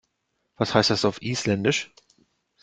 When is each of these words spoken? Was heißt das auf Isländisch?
Was 0.57 0.73
heißt 0.73 0.89
das 0.89 1.05
auf 1.05 1.21
Isländisch? 1.21 1.93